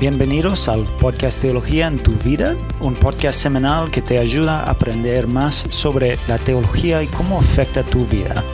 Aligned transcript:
bienvenidos 0.00 0.68
al 0.68 0.84
podcast 0.96 1.40
Teología 1.40 1.88
en 1.88 2.02
tu 2.02 2.12
vida, 2.12 2.56
un 2.80 2.94
podcast 2.94 3.40
semanal 3.40 3.90
que 3.90 4.00
te 4.00 4.18
ayuda 4.18 4.60
a 4.60 4.70
aprender 4.70 5.26
más 5.26 5.66
sobre 5.70 6.18
la 6.28 6.38
teología 6.38 7.02
y 7.02 7.06
cómo 7.08 7.40
afecta 7.40 7.82
tu 7.82 8.06
vida. 8.06 8.44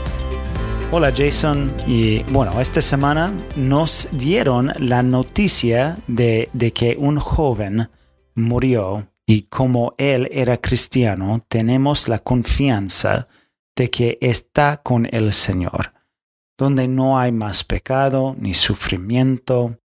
Hola 0.91 1.12
Jason, 1.15 1.75
y 1.87 2.23
bueno, 2.33 2.61
esta 2.61 2.80
semana 2.80 3.33
nos 3.57 4.09
dieron 4.12 4.73
la 4.79 5.02
noticia 5.02 5.98
de, 6.07 6.48
de 6.52 6.73
que 6.73 6.96
un 6.98 7.19
joven 7.19 7.91
murió 8.34 9.09
y 9.27 9.42
como 9.42 9.95
él 9.98 10.29
era 10.33 10.56
cristiano, 10.56 11.45
tenemos 11.48 12.09
la 12.09 12.20
confianza 12.20 13.29
de 13.77 13.91
que 13.91 14.19
está 14.20 14.79
con 14.83 15.06
el 15.11 15.33
Señor 15.33 15.95
donde 16.56 16.88
no 16.88 17.19
hay 17.19 17.33
más 17.33 17.65
pecado 17.65 18.37
ni 18.38 18.55
sufrimiento. 18.55 19.79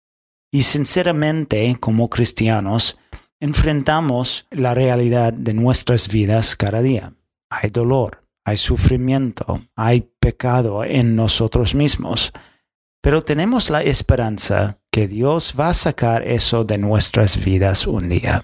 Y 0.57 0.63
sinceramente, 0.63 1.77
como 1.79 2.09
cristianos, 2.09 2.97
enfrentamos 3.39 4.47
la 4.49 4.73
realidad 4.73 5.31
de 5.31 5.53
nuestras 5.53 6.07
vidas 6.07 6.55
cada 6.55 6.81
día. 6.81 7.13
Hay 7.51 7.69
dolor, 7.69 8.23
hay 8.43 8.57
sufrimiento, 8.57 9.61
hay 9.75 10.09
pecado 10.19 10.83
en 10.83 11.15
nosotros 11.15 11.75
mismos, 11.75 12.33
pero 13.03 13.23
tenemos 13.23 13.69
la 13.69 13.83
esperanza 13.83 14.79
que 14.91 15.07
Dios 15.07 15.53
va 15.59 15.69
a 15.69 15.73
sacar 15.75 16.27
eso 16.27 16.63
de 16.63 16.79
nuestras 16.79 17.45
vidas 17.45 17.85
un 17.85 18.09
día. 18.09 18.43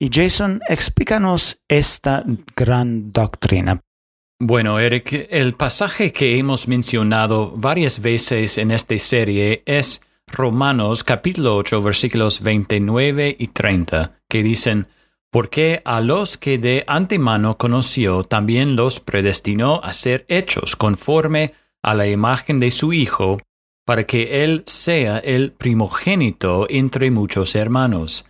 Y 0.00 0.08
Jason, 0.10 0.62
explícanos 0.66 1.60
esta 1.68 2.24
gran 2.56 3.12
doctrina. 3.12 3.82
Bueno, 4.40 4.80
Eric, 4.80 5.26
el 5.28 5.56
pasaje 5.56 6.10
que 6.10 6.38
hemos 6.38 6.68
mencionado 6.68 7.52
varias 7.54 8.00
veces 8.00 8.56
en 8.56 8.70
esta 8.70 8.98
serie 8.98 9.62
es 9.66 10.00
Romanos 10.28 11.04
capítulo 11.04 11.56
8 11.56 11.82
versículos 11.82 12.42
29 12.42 13.36
y 13.38 13.48
30, 13.48 14.20
que 14.28 14.42
dicen, 14.42 14.88
porque 15.30 15.80
a 15.84 16.00
los 16.00 16.36
que 16.36 16.58
de 16.58 16.84
antemano 16.86 17.56
conoció 17.58 18.24
también 18.24 18.76
los 18.76 19.00
predestinó 19.00 19.80
a 19.82 19.92
ser 19.92 20.24
hechos 20.28 20.76
conforme 20.76 21.54
a 21.82 21.94
la 21.94 22.06
imagen 22.06 22.60
de 22.60 22.70
su 22.70 22.92
Hijo, 22.92 23.38
para 23.84 24.04
que 24.04 24.44
Él 24.44 24.62
sea 24.66 25.18
el 25.18 25.52
primogénito 25.52 26.66
entre 26.68 27.10
muchos 27.10 27.54
hermanos. 27.54 28.28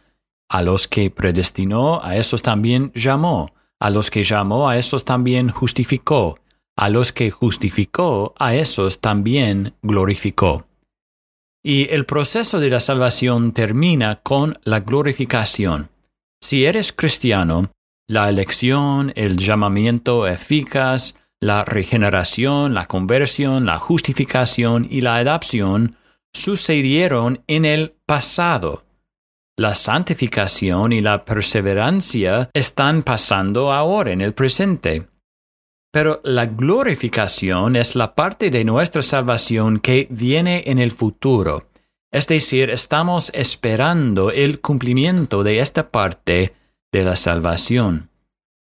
A 0.49 0.63
los 0.63 0.89
que 0.89 1.11
predestinó, 1.11 2.03
a 2.03 2.17
esos 2.17 2.43
también 2.43 2.93
llamó 2.95 3.53
a 3.83 3.91
los 3.91 4.13
que 4.13 4.23
llamó, 4.23 4.69
a 4.69 4.79
esos 4.79 5.05
también 5.05 5.51
justificó. 5.51 6.39
A 6.77 6.89
los 6.89 7.13
que 7.13 7.33
justificó, 7.33 8.33
a 8.39 8.55
esos 8.55 9.01
también 9.01 9.75
glorificó. 9.83 10.67
Y 11.65 11.89
el 11.91 12.07
proceso 12.07 12.59
de 12.59 12.71
la 12.71 12.81
salvación 12.81 13.53
termina 13.53 14.17
con 14.17 14.55
la 14.65 14.81
glorificación. 14.81 15.91
Si 16.41 16.65
eres 16.65 16.93
cristiano, 16.93 17.71
la 18.09 18.29
elección, 18.29 19.13
el 19.15 19.37
llamamiento 19.37 20.27
eficaz, 20.27 21.15
la 21.41 21.65
regeneración, 21.65 22.75
la 22.75 22.87
conversión, 22.87 23.65
la 23.65 23.79
justificación 23.79 24.87
y 24.91 25.01
la 25.03 25.17
adopción 25.17 25.97
sucedieron 26.35 27.43
en 27.47 27.65
el 27.65 27.95
pasado, 28.07 28.85
la 29.57 29.75
santificación 29.75 30.93
y 30.93 31.01
la 31.01 31.25
perseverancia 31.25 32.51
están 32.55 33.03
pasando 33.03 33.73
ahora 33.73 34.11
en 34.11 34.21
el 34.21 34.33
presente. 34.33 35.09
Pero 35.93 36.21
la 36.25 36.47
glorificación 36.47 37.77
es 37.77 37.95
la 37.95 38.15
parte 38.15 38.51
de 38.51 38.65
nuestra 38.65 39.03
salvación 39.03 39.79
que 39.79 40.09
viene 40.11 40.65
en 40.67 40.79
el 40.79 40.91
futuro. 40.91 41.69
Es 42.11 42.27
decir, 42.27 42.71
estamos 42.71 43.31
esperando 43.35 44.31
el 44.31 44.61
cumplimiento 44.61 45.43
de 45.43 45.61
esta 45.61 45.91
parte 45.91 46.55
de 46.93 47.05
la 47.05 47.15
salvación. 47.15 48.09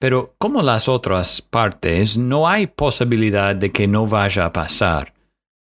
Pero 0.00 0.34
como 0.38 0.60
las 0.62 0.88
otras 0.88 1.40
partes, 1.40 2.16
no 2.16 2.48
hay 2.48 2.66
posibilidad 2.66 3.54
de 3.54 3.70
que 3.70 3.86
no 3.86 4.06
vaya 4.06 4.46
a 4.46 4.52
pasar. 4.52 5.14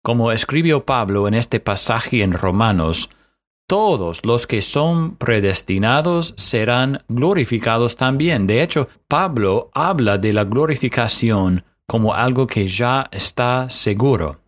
Como 0.03 0.33
escribió 0.33 0.85
Pablo 0.85 1.29
en 1.29 1.35
este 1.35 1.61
pasaje 1.61 2.23
en 2.23 2.33
Romanos, 2.33 3.11
todos 3.67 4.25
los 4.25 4.47
que 4.47 4.63
son 4.63 5.17
predestinados 5.17 6.35
serán 6.37 7.03
glorificados 7.09 7.97
también. 7.97 8.47
De 8.47 8.63
hecho, 8.63 8.89
Pablo 9.09 9.71
habla 9.75 10.19
de 10.19 10.33
la 10.33 10.45
glorificación 10.45 11.65
como 11.87 12.15
algo 12.15 12.47
que 12.47 12.69
ya 12.69 13.09
está 13.11 13.69
seguro. 13.71 14.41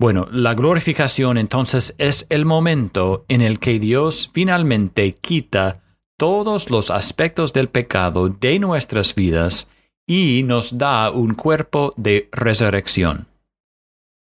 Bueno, 0.00 0.26
la 0.32 0.54
glorificación 0.54 1.38
entonces 1.38 1.94
es 1.98 2.26
el 2.28 2.44
momento 2.44 3.24
en 3.28 3.42
el 3.42 3.58
que 3.58 3.78
Dios 3.78 4.30
finalmente 4.32 5.14
quita 5.14 5.82
todos 6.18 6.70
los 6.70 6.90
aspectos 6.90 7.52
del 7.52 7.68
pecado 7.68 8.28
de 8.28 8.58
nuestras 8.58 9.14
vidas 9.14 9.70
y 10.06 10.42
nos 10.44 10.78
da 10.78 11.10
un 11.10 11.34
cuerpo 11.34 11.94
de 11.96 12.28
resurrección. 12.32 13.33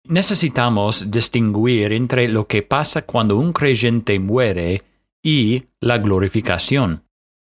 Necesitamos 0.04 1.10
distinguir 1.10 1.92
entre 1.92 2.26
lo 2.28 2.46
que 2.46 2.62
pasa 2.62 3.02
cuando 3.02 3.36
un 3.36 3.52
creyente 3.52 4.18
muere 4.18 4.82
y 5.22 5.64
la 5.80 5.98
glorificación. 5.98 7.04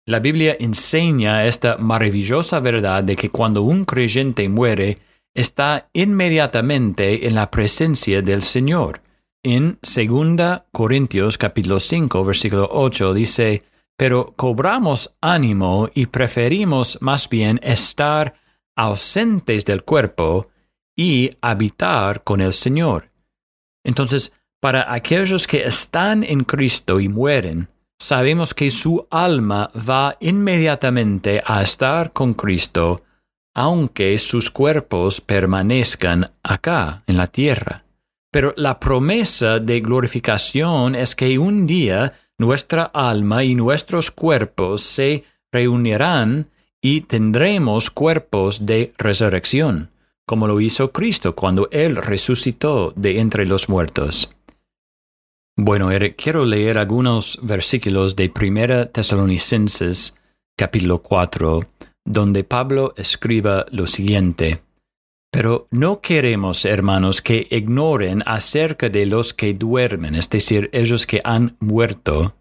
La 0.06 0.20
Biblia 0.20 0.56
enseña 0.58 1.44
esta 1.44 1.76
maravillosa 1.76 2.60
verdad 2.60 3.04
de 3.04 3.16
que 3.16 3.28
cuando 3.28 3.62
un 3.62 3.84
creyente 3.84 4.48
muere, 4.48 4.98
está 5.34 5.90
inmediatamente 5.92 7.26
en 7.26 7.34
la 7.34 7.50
presencia 7.50 8.22
del 8.22 8.42
Señor. 8.42 9.02
En 9.44 9.78
2 9.82 10.62
Corintios 10.72 11.36
capítulo 11.36 11.78
5 11.78 12.24
versículo 12.24 12.68
8 12.72 13.12
dice, 13.12 13.62
pero 13.98 14.32
cobramos 14.36 15.16
ánimo 15.20 15.90
y 15.92 16.06
preferimos 16.06 16.98
más 17.02 17.28
bien 17.28 17.60
estar 17.62 18.34
ausentes 18.74 19.66
del 19.66 19.84
cuerpo 19.84 20.48
y 20.98 21.30
habitar 21.40 22.24
con 22.24 22.40
el 22.40 22.52
Señor. 22.52 23.10
Entonces, 23.84 24.34
para 24.60 24.92
aquellos 24.92 25.46
que 25.46 25.64
están 25.64 26.24
en 26.24 26.42
Cristo 26.42 26.98
y 26.98 27.08
mueren, 27.08 27.68
sabemos 28.00 28.52
que 28.52 28.72
su 28.72 29.06
alma 29.08 29.70
va 29.88 30.16
inmediatamente 30.18 31.40
a 31.46 31.62
estar 31.62 32.12
con 32.12 32.34
Cristo, 32.34 33.04
aunque 33.54 34.18
sus 34.18 34.50
cuerpos 34.50 35.20
permanezcan 35.20 36.32
acá, 36.42 37.04
en 37.06 37.16
la 37.16 37.28
tierra. 37.28 37.84
Pero 38.32 38.52
la 38.56 38.80
promesa 38.80 39.60
de 39.60 39.80
glorificación 39.80 40.96
es 40.96 41.14
que 41.14 41.38
un 41.38 41.68
día 41.68 42.12
nuestra 42.38 42.82
alma 42.82 43.44
y 43.44 43.54
nuestros 43.54 44.10
cuerpos 44.10 44.82
se 44.82 45.24
reunirán 45.52 46.50
y 46.82 47.02
tendremos 47.02 47.88
cuerpos 47.88 48.66
de 48.66 48.92
resurrección 48.98 49.90
como 50.28 50.46
lo 50.46 50.60
hizo 50.60 50.92
Cristo 50.92 51.34
cuando 51.34 51.70
Él 51.70 51.96
resucitó 51.96 52.92
de 52.94 53.18
entre 53.18 53.46
los 53.46 53.70
muertos. 53.70 54.30
Bueno, 55.56 55.88
quiero 56.18 56.44
leer 56.44 56.76
algunos 56.76 57.40
versículos 57.42 58.14
de 58.14 58.28
Primera 58.28 58.92
Tesalonicenses 58.92 60.18
capítulo 60.54 61.02
4, 61.02 61.66
donde 62.04 62.44
Pablo 62.44 62.92
escriba 62.98 63.64
lo 63.70 63.86
siguiente. 63.86 64.60
Pero 65.32 65.66
no 65.70 66.02
queremos, 66.02 66.66
hermanos, 66.66 67.22
que 67.22 67.48
ignoren 67.50 68.22
acerca 68.26 68.90
de 68.90 69.06
los 69.06 69.32
que 69.32 69.54
duermen, 69.54 70.14
es 70.14 70.28
decir, 70.28 70.68
ellos 70.74 71.06
que 71.06 71.20
han 71.24 71.56
muerto, 71.58 72.34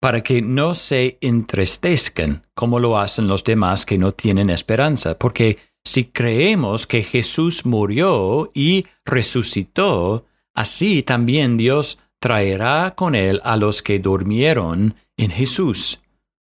para 0.00 0.22
que 0.22 0.42
no 0.42 0.74
se 0.74 1.18
entristezcan 1.20 2.44
como 2.54 2.78
lo 2.78 2.98
hacen 2.98 3.26
los 3.26 3.42
demás 3.42 3.84
que 3.84 3.98
no 3.98 4.12
tienen 4.12 4.48
esperanza, 4.48 5.18
porque 5.18 5.71
si 5.84 6.04
creemos 6.04 6.86
que 6.86 7.02
Jesús 7.02 7.66
murió 7.66 8.50
y 8.54 8.86
resucitó, 9.04 10.26
así 10.54 11.02
también 11.02 11.56
Dios 11.56 11.98
traerá 12.18 12.94
con 12.96 13.14
él 13.14 13.40
a 13.44 13.56
los 13.56 13.82
que 13.82 13.98
durmieron 13.98 14.94
en 15.16 15.30
Jesús. 15.30 16.00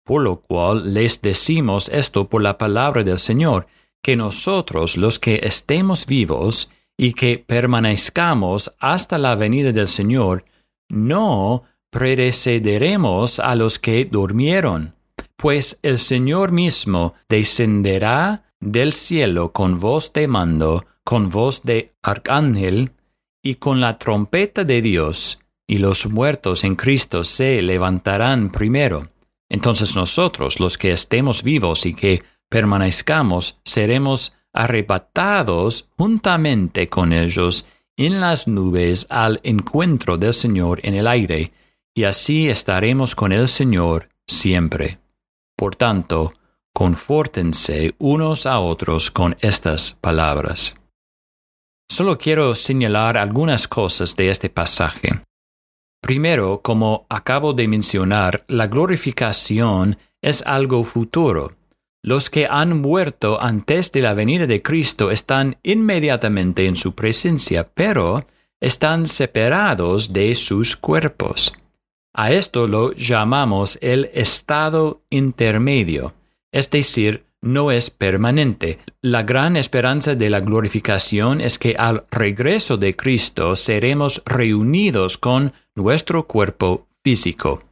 Por 0.04 0.24
lo 0.24 0.42
cual 0.42 0.94
les 0.94 1.22
decimos 1.22 1.90
esto 1.90 2.28
por 2.28 2.42
la 2.42 2.58
palabra 2.58 3.04
del 3.04 3.20
Señor, 3.20 3.68
que 4.02 4.16
nosotros 4.16 4.98
los 4.98 5.20
que 5.20 5.42
estemos 5.44 6.06
vivos 6.06 6.72
y 6.98 7.14
que 7.14 7.38
permanezcamos 7.38 8.76
hasta 8.80 9.18
la 9.18 9.36
venida 9.36 9.72
del 9.72 9.88
Señor, 9.88 10.46
no 10.90 11.64
precederemos 11.92 13.40
a 13.40 13.56
los 13.56 13.80
que 13.80 14.06
durmieron, 14.06 14.96
pues 15.36 15.80
el 15.84 16.00
Señor 16.00 16.52
mismo 16.52 17.14
descenderá 17.28 18.49
del 18.60 18.94
cielo 18.94 19.52
con 19.52 19.80
voz 19.80 20.14
de 20.14 20.28
mando, 20.28 20.86
con 21.04 21.30
voz 21.30 21.64
de 21.64 21.94
arcángel, 22.02 22.92
y 23.42 23.56
con 23.56 23.80
la 23.80 23.98
trompeta 23.98 24.64
de 24.64 24.82
Dios, 24.82 25.40
y 25.68 25.78
los 25.78 26.10
muertos 26.10 26.64
en 26.64 26.76
Cristo 26.76 27.24
se 27.24 27.62
levantarán 27.62 28.52
primero. 28.52 29.08
Entonces 29.50 29.96
nosotros, 29.96 30.60
los 30.60 30.78
que 30.78 30.92
estemos 30.92 31.42
vivos 31.44 31.86
y 31.86 31.94
que 31.94 32.24
permanezcamos, 32.50 33.60
seremos 33.64 34.36
arrebatados 34.54 35.90
juntamente 35.98 36.90
con 36.90 37.14
ellos 37.14 37.68
en 37.98 38.20
las 38.20 38.48
nubes 38.48 39.08
al 39.10 39.40
encuentro 39.44 40.18
del 40.18 40.34
Señor 40.34 40.80
en 40.84 40.96
el 40.96 41.08
aire, 41.08 41.52
y 41.94 42.04
así 42.04 42.50
estaremos 42.50 43.16
con 43.16 43.32
el 43.32 43.48
Señor 43.48 44.10
siempre. 44.28 45.00
Por 45.56 45.76
tanto, 45.76 46.34
confórtense 46.80 47.94
unos 47.98 48.46
a 48.46 48.62
otros 48.62 49.12
con 49.12 49.36
estas 49.42 49.92
palabras. 50.00 50.78
Solo 51.90 52.18
quiero 52.18 52.56
señalar 52.56 53.18
algunas 53.18 53.68
cosas 53.68 54.16
de 54.16 54.30
este 54.30 54.50
pasaje. 54.50 55.22
Primero, 56.02 56.62
como 56.62 57.06
acabo 57.10 57.52
de 57.52 57.68
mencionar, 57.68 58.46
la 58.48 58.68
glorificación 58.68 59.98
es 60.22 60.42
algo 60.44 60.86
futuro. 60.86 61.52
Los 62.02 62.30
que 62.30 62.48
han 62.50 62.80
muerto 62.80 63.42
antes 63.42 63.92
de 63.92 64.02
la 64.02 64.14
venida 64.14 64.48
de 64.48 64.62
Cristo 64.62 65.12
están 65.12 65.58
inmediatamente 65.64 66.66
en 66.66 66.78
su 66.78 66.96
presencia, 66.96 67.70
pero 67.74 68.26
están 68.62 69.06
separados 69.06 70.14
de 70.14 70.34
sus 70.34 70.78
cuerpos. 70.78 71.54
A 72.14 72.32
esto 72.32 72.68
lo 72.68 72.94
llamamos 72.94 73.78
el 73.82 74.10
estado 74.14 75.02
intermedio, 75.10 76.14
es 76.52 76.70
decir, 76.70 77.26
no 77.42 77.72
es 77.72 77.90
permanente. 77.90 78.80
La 79.02 79.24
gran 79.24 79.56
esperanza 79.56 80.16
de 80.16 80.30
la 80.30 80.42
glorificación 80.42 81.42
es 81.42 81.58
que 81.58 81.76
al 81.78 82.06
regreso 82.12 82.78
de 82.78 82.96
Cristo 82.96 83.56
seremos 83.56 84.22
reunidos 84.26 85.18
con 85.18 85.54
nuestro 85.76 86.28
cuerpo 86.28 86.88
físico. 87.04 87.64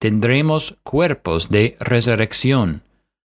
Tendremos 0.00 0.78
cuerpos 0.82 1.50
de 1.50 1.76
resurrección. 1.80 2.82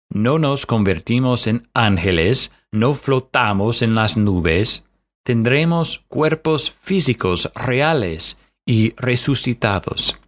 No 0.09 0.37
nos 0.37 0.65
convertimos 0.65 1.47
en 1.47 1.67
ángeles, 1.73 2.51
no 2.71 2.93
flotamos 2.93 3.81
en 3.81 3.95
las 3.95 4.17
nubes. 4.17 4.85
Tendremos 5.23 6.03
cuerpos 6.09 6.71
físicos 6.71 7.51
reales 7.55 8.39
y 8.65 8.93
resucitados. 8.97 10.19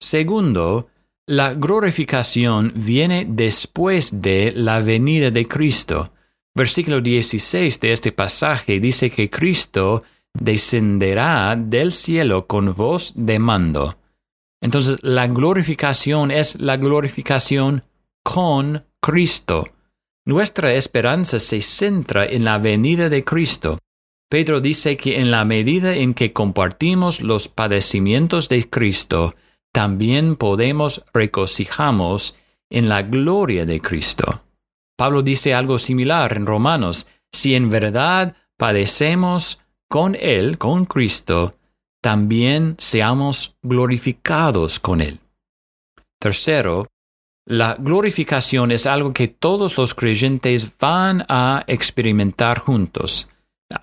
Segundo, 0.00 0.88
la 1.28 1.52
glorificación 1.52 2.72
viene 2.74 3.26
después 3.28 4.22
de 4.22 4.50
la 4.56 4.80
venida 4.80 5.30
de 5.30 5.46
Cristo. 5.46 6.10
Versículo 6.54 7.02
16 7.02 7.80
de 7.80 7.92
este 7.92 8.12
pasaje 8.12 8.80
dice 8.80 9.10
que 9.10 9.28
Cristo 9.28 10.04
descenderá 10.32 11.54
del 11.54 11.92
cielo 11.92 12.46
con 12.46 12.74
voz 12.74 13.12
de 13.14 13.38
mando. 13.38 13.98
Entonces 14.62 14.96
la 15.02 15.26
glorificación 15.26 16.30
es 16.30 16.58
la 16.62 16.78
glorificación 16.78 17.84
con 18.24 18.86
Cristo. 18.98 19.68
Nuestra 20.24 20.72
esperanza 20.72 21.38
se 21.40 21.60
centra 21.60 22.24
en 22.24 22.44
la 22.44 22.56
venida 22.56 23.10
de 23.10 23.22
Cristo. 23.22 23.78
Pedro 24.30 24.62
dice 24.62 24.96
que 24.96 25.20
en 25.20 25.30
la 25.30 25.44
medida 25.44 25.94
en 25.94 26.14
que 26.14 26.32
compartimos 26.32 27.20
los 27.20 27.48
padecimientos 27.48 28.48
de 28.48 28.66
Cristo, 28.68 29.34
también 29.78 30.34
podemos 30.34 31.04
regocijamos 31.14 32.36
en 32.68 32.88
la 32.88 33.02
gloria 33.02 33.64
de 33.64 33.80
Cristo. 33.80 34.42
Pablo 34.96 35.22
dice 35.22 35.54
algo 35.54 35.78
similar 35.78 36.36
en 36.36 36.46
Romanos, 36.46 37.06
si 37.30 37.54
en 37.54 37.70
verdad 37.70 38.34
padecemos 38.56 39.62
con 39.88 40.16
Él, 40.16 40.58
con 40.58 40.84
Cristo, 40.84 41.54
también 42.02 42.74
seamos 42.78 43.54
glorificados 43.62 44.80
con 44.80 45.00
Él. 45.00 45.20
Tercero, 46.18 46.88
la 47.46 47.76
glorificación 47.78 48.72
es 48.72 48.84
algo 48.84 49.12
que 49.12 49.28
todos 49.28 49.78
los 49.78 49.94
creyentes 49.94 50.76
van 50.76 51.24
a 51.28 51.62
experimentar 51.68 52.58
juntos. 52.58 53.30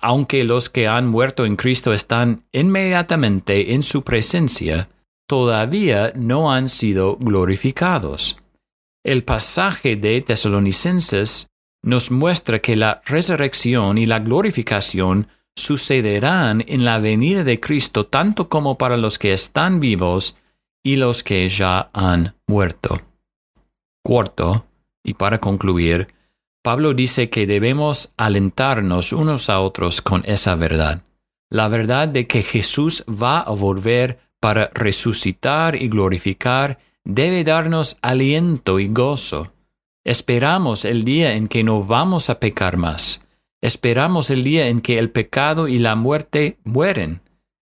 Aunque 0.02 0.44
los 0.44 0.68
que 0.68 0.88
han 0.88 1.06
muerto 1.06 1.46
en 1.46 1.56
Cristo 1.56 1.94
están 1.94 2.42
inmediatamente 2.52 3.72
en 3.72 3.82
su 3.82 4.04
presencia, 4.04 4.90
todavía 5.26 6.12
no 6.14 6.52
han 6.52 6.68
sido 6.68 7.16
glorificados. 7.16 8.40
El 9.04 9.24
pasaje 9.24 9.96
de 9.96 10.20
Tesalonicenses 10.20 11.48
nos 11.82 12.10
muestra 12.10 12.60
que 12.60 12.76
la 12.76 13.02
resurrección 13.06 13.98
y 13.98 14.06
la 14.06 14.18
glorificación 14.18 15.28
sucederán 15.56 16.64
en 16.66 16.84
la 16.84 16.98
venida 16.98 17.44
de 17.44 17.60
Cristo 17.60 18.06
tanto 18.06 18.48
como 18.48 18.76
para 18.76 18.96
los 18.96 19.18
que 19.18 19.32
están 19.32 19.80
vivos 19.80 20.38
y 20.84 20.96
los 20.96 21.22
que 21.22 21.48
ya 21.48 21.90
han 21.92 22.34
muerto. 22.46 23.00
Cuarto, 24.04 24.66
y 25.04 25.14
para 25.14 25.38
concluir, 25.38 26.08
Pablo 26.62 26.94
dice 26.94 27.30
que 27.30 27.46
debemos 27.46 28.12
alentarnos 28.16 29.12
unos 29.12 29.48
a 29.48 29.60
otros 29.60 30.02
con 30.02 30.24
esa 30.26 30.56
verdad, 30.56 31.02
la 31.48 31.68
verdad 31.68 32.08
de 32.08 32.26
que 32.26 32.42
Jesús 32.42 33.04
va 33.08 33.40
a 33.40 33.50
volver 33.50 34.25
para 34.46 34.70
resucitar 34.74 35.74
y 35.74 35.88
glorificar 35.88 36.78
debe 37.04 37.42
darnos 37.42 37.98
aliento 38.00 38.78
y 38.78 38.86
gozo. 38.86 39.52
Esperamos 40.04 40.84
el 40.84 41.04
día 41.04 41.32
en 41.32 41.48
que 41.48 41.64
no 41.64 41.82
vamos 41.82 42.30
a 42.30 42.38
pecar 42.38 42.76
más. 42.76 43.26
Esperamos 43.60 44.30
el 44.30 44.44
día 44.44 44.68
en 44.68 44.82
que 44.82 45.00
el 45.00 45.10
pecado 45.10 45.66
y 45.66 45.78
la 45.78 45.96
muerte 45.96 46.58
mueren. 46.62 47.22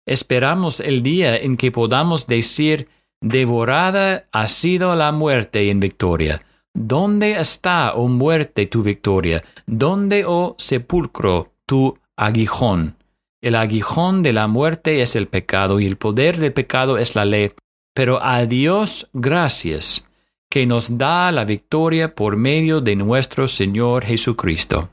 Esperamos 0.06 0.80
el 0.80 1.02
día 1.02 1.38
en 1.38 1.56
que 1.56 1.72
podamos 1.72 2.26
decir, 2.26 2.90
devorada 3.22 4.26
ha 4.30 4.46
sido 4.46 4.94
la 4.96 5.12
muerte 5.12 5.70
en 5.70 5.80
victoria. 5.80 6.44
¿Dónde 6.74 7.40
está, 7.40 7.94
oh 7.94 8.08
muerte, 8.08 8.66
tu 8.66 8.82
victoria? 8.82 9.42
¿Dónde, 9.64 10.26
oh 10.26 10.56
sepulcro, 10.58 11.54
tu 11.64 11.98
aguijón? 12.18 12.96
El 13.42 13.54
aguijón 13.54 14.22
de 14.22 14.32
la 14.32 14.46
muerte 14.46 15.02
es 15.02 15.16
el 15.16 15.26
pecado 15.26 15.80
y 15.80 15.86
el 15.86 15.96
poder 15.96 16.38
del 16.38 16.52
pecado 16.52 16.98
es 16.98 17.14
la 17.14 17.24
ley. 17.24 17.52
Pero 17.94 18.22
a 18.22 18.46
Dios 18.46 19.08
gracias, 19.12 20.08
que 20.50 20.66
nos 20.66 20.98
da 20.98 21.30
la 21.32 21.44
victoria 21.44 22.14
por 22.14 22.36
medio 22.36 22.80
de 22.80 22.96
nuestro 22.96 23.48
Señor 23.48 24.04
Jesucristo. 24.04 24.90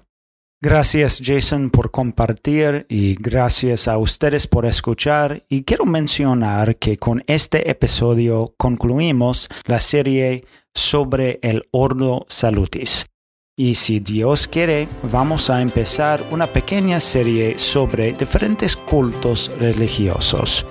Gracias 0.61 1.21
Jason 1.21 1.69
por 1.69 1.91
compartir 1.91 2.85
y 2.87 3.15
gracias 3.15 3.89
a 3.89 3.97
ustedes 3.97 4.47
por 4.47 4.65
escuchar 4.65 5.43
y 5.49 5.63
quiero 5.63 5.85
mencionar 5.85 6.77
que 6.77 6.95
con 6.95 7.21
este 7.27 7.69
episodio 7.69 8.53
concluimos 8.55 9.49
la 9.65 9.81
serie 9.81 10.45
sobre 10.73 11.39
el 11.41 11.67
Ordo 11.71 12.25
Salutis. 12.29 13.12
Y 13.55 13.75
si 13.75 13.99
Dios 13.99 14.47
quiere, 14.47 14.87
vamos 15.11 15.51
a 15.51 15.61
empezar 15.61 16.27
una 16.31 16.51
pequeña 16.51 16.99
serie 16.99 17.59
sobre 17.59 18.13
diferentes 18.13 18.75
cultos 18.75 19.51
religiosos. 19.59 20.65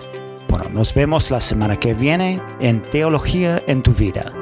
Bueno, 0.48 0.68
nos 0.68 0.92
vemos 0.92 1.30
la 1.30 1.40
semana 1.40 1.78
que 1.78 1.94
viene 1.94 2.42
en 2.58 2.82
Teología 2.90 3.62
en 3.68 3.84
tu 3.84 3.92
vida. 3.92 4.34